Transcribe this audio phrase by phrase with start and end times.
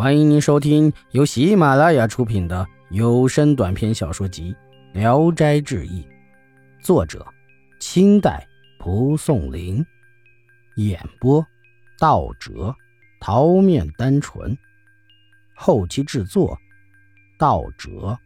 [0.00, 4.56] 欢迎您收听由喜马拉雅出品的有声短篇小说集
[4.98, 6.02] 《聊斋志异》，
[6.82, 7.22] 作者：
[7.80, 8.48] 清代
[8.78, 9.84] 蒲松龄，
[10.76, 11.46] 演播：
[11.98, 12.74] 道哲、
[13.20, 14.56] 桃面单纯，
[15.54, 16.58] 后期制作：
[17.38, 18.18] 道哲。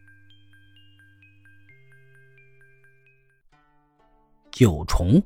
[4.49, 5.21] 九重，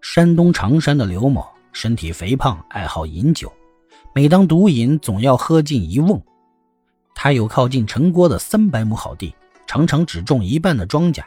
[0.00, 3.52] 山东长山的刘某身体肥胖，爱好饮酒。
[4.14, 6.22] 每当毒瘾，总要喝尽一瓮。
[7.14, 9.34] 他有靠近城郭的三百亩好地，
[9.66, 11.24] 常常只种一半的庄稼，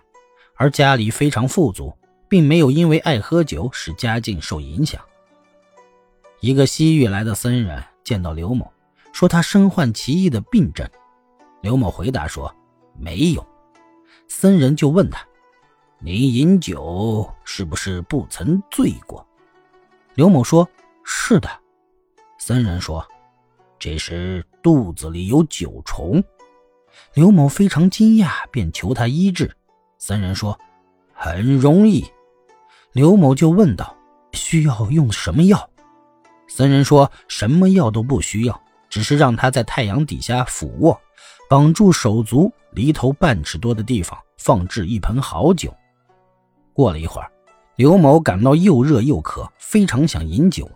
[0.55, 1.92] 而家里非常富足，
[2.30, 5.02] 并没有因为爱喝酒使家境受影响。
[6.42, 8.72] 一个西域来的僧人见到刘某，
[9.12, 10.88] 说他身患奇异的病症。
[11.62, 12.54] 刘某回答说
[13.00, 13.44] ：“没有。”
[14.30, 15.26] 僧人就问他
[15.98, 19.26] ：“你饮酒是不是不曾醉过？”
[20.14, 20.70] 刘某说
[21.04, 21.50] ：“是的。”
[22.48, 23.04] 僧人说
[23.80, 26.23] ：“这时肚子里有九虫。”
[27.16, 29.52] 刘某非常惊讶，便求他医治。
[29.97, 30.55] 僧人说
[31.11, 32.05] ：“很容易。”
[32.94, 33.97] 刘某就问道
[34.33, 35.67] ：“需要用什么药？”
[36.47, 41.02] 僧人说：“什么药都不需要，只是让他在太阳底下俯卧，
[41.50, 45.75] 绑住手足，离头半尺多的地方放置一盆好酒。”
[46.73, 47.31] 过了一会儿，
[47.75, 50.70] 刘某感到又热又渴，非常想饮酒。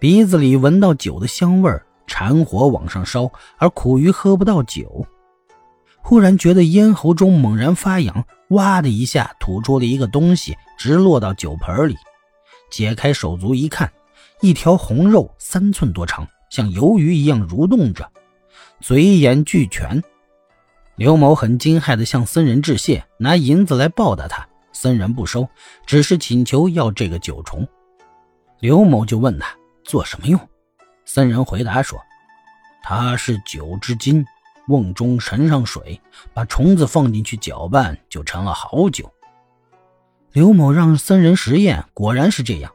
[0.00, 5.04] 鼻子里闻到酒的香味儿，馋火往上烧，而苦于喝不到酒。
[6.00, 11.96] 忽然觉得咽喉中猛然发痒，哇的一下吐出了一个东西，直落到酒盆里。
[12.70, 13.92] 解开手足一看，
[14.40, 18.08] 一条红肉三寸多长，像鱿鱼一样蠕动着，
[18.80, 20.00] 嘴眼俱全。
[20.94, 24.46] 刘某很惊骇地向僧人致谢，拿银子来报答他。
[24.72, 25.48] 僧人不收，
[25.86, 27.66] 只是请求要这个酒虫。
[28.60, 29.48] 刘某就问他。
[29.88, 30.38] 做什么用？
[31.06, 31.98] 僧人回答说
[32.84, 34.22] ：“它是酒之精，
[34.66, 35.98] 瓮中盛上水，
[36.34, 39.10] 把虫子放进去搅拌，就成了好酒。”
[40.32, 42.70] 刘某让僧人实验，果然是这样。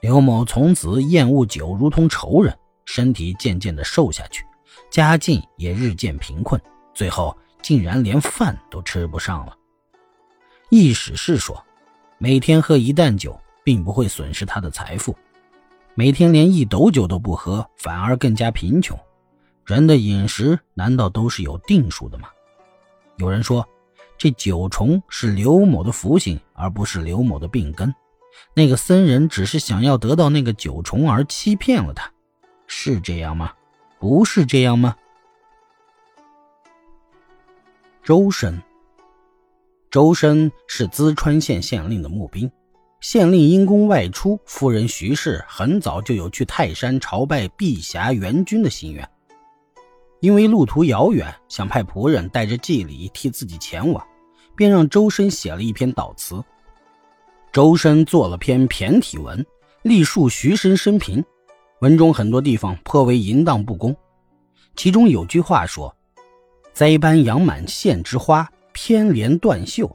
[0.00, 4.44] 刘某从此厌恶酒，如同仇人，身体渐渐的瘦下去，
[4.90, 6.60] 家境也日渐贫困，
[6.92, 9.56] 最后竟然连饭都吃不上了。
[10.68, 11.64] 易史是说，
[12.18, 15.16] 每天喝一担酒，并不会损失他的财富。
[16.00, 18.98] 每天连一斗酒都不喝，反而更加贫穷。
[19.66, 22.30] 人的饮食难道都是有定数的吗？
[23.18, 23.68] 有人说，
[24.16, 27.94] 这九重是刘某的福星，而不是刘某的病根。
[28.54, 32.10] 那个僧人只是想要得到那个九重而欺骗了他，
[32.66, 33.52] 是这样吗？
[33.98, 34.96] 不是这样吗？
[38.02, 38.58] 周深，
[39.90, 42.50] 周深是淄川县县令的募兵。
[43.00, 49.08] 县令因公外出，夫人徐氏很早就有去泰山朝拜碧霞元君的心愿。
[50.20, 54.06] 因为路途遥远，想派仆人带着祭礼替自己前往，
[54.54, 56.44] 便让周深写了一篇悼词。
[57.50, 59.44] 周深做了篇骈体文，
[59.80, 61.24] 历述徐生生平，
[61.80, 63.96] 文中很多地方颇为淫荡不公。
[64.76, 65.96] 其中有句话说
[66.74, 69.90] ：“栽般养满县之花，偏连断袖，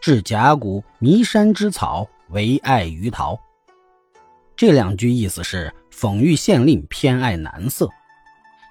[0.00, 3.38] 至甲骨弥山之草。”唯爱于桃，
[4.56, 7.88] 这两句意思是讽喻县令偏爱男色，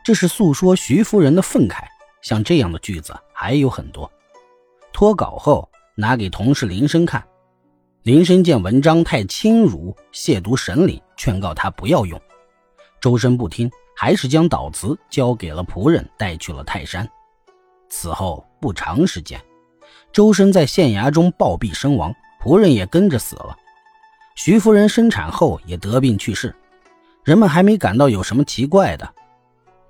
[0.04, 1.86] 这是诉说徐夫人的愤慨。
[2.22, 4.12] 像这样的句子还有很多。
[4.92, 7.26] 脱稿后拿给同事林生看，
[8.02, 12.20] 林生见文章太轻辱，亵渎神灵，劝告他不要用。
[13.00, 17.10] 周深不听，还是将悼词交给了仆人，带去了泰山。
[17.88, 19.42] 此后不长时间，
[20.12, 22.14] 周深在县衙中暴毙身亡。
[22.44, 23.58] 仆人也跟着死了，
[24.36, 26.54] 徐夫人生产后也得病去世，
[27.24, 29.10] 人们还没感到有什么奇怪的。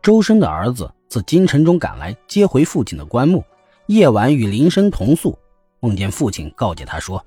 [0.03, 3.43] 周深的儿子自京城中赶来接回父亲的棺木，
[3.87, 5.35] 夜晚与林生同宿，
[5.79, 7.25] 梦见父亲告诫他说：“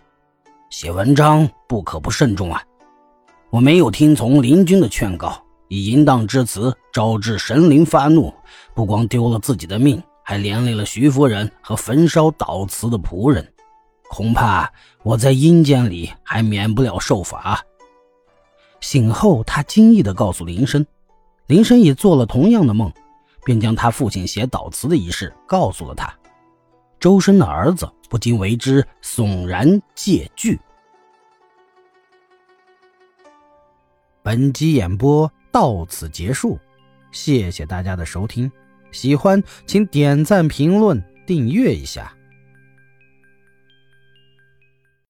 [0.70, 2.62] 写文章不可不慎重啊！
[3.50, 8.32] 我没有听从林君的劝告，以淫荡之词招致神灵发怒，
[8.76, 13.44] 不光丢了自己的命，还连累了徐夫人和焚烧悼词的仆人。”
[14.08, 14.72] 恐怕
[15.02, 17.64] 我在阴间里还免不了受罚。
[18.80, 20.86] 醒后，他惊异地告诉林深，
[21.46, 22.92] 林深也做了同样的梦，
[23.44, 26.12] 便将他父亲写悼词的一事告诉了他。
[26.98, 30.58] 周深的儿子不禁为之悚然戒惧。
[34.22, 36.58] 本集演播到此结束，
[37.12, 38.50] 谢谢大家的收听，
[38.92, 42.15] 喜欢请点赞、评论、订阅一下。